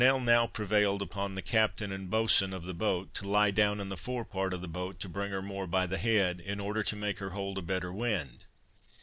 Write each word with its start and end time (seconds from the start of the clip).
Purnell 0.01 0.19
now 0.19 0.47
prevailed 0.47 0.99
upon 1.03 1.35
the 1.35 1.43
captain 1.43 1.91
and 1.91 2.09
boatswain 2.09 2.53
of 2.53 2.65
the 2.65 2.73
boat 2.73 3.13
to 3.13 3.29
lie 3.29 3.51
down 3.51 3.79
in 3.79 3.89
the 3.89 3.95
fore 3.97 4.25
part 4.25 4.51
of 4.51 4.59
the 4.61 4.67
boat, 4.67 4.99
to 5.01 5.07
bring 5.07 5.29
her 5.29 5.43
more 5.43 5.67
by 5.67 5.85
the 5.85 5.99
head, 5.99 6.39
in 6.41 6.59
order 6.59 6.81
to 6.81 6.95
make 6.95 7.19
her 7.19 7.29
hold 7.29 7.59
a 7.59 7.61
better 7.61 7.93
wind. 7.93 8.45